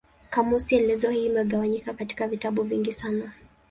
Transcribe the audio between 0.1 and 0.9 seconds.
Kamusi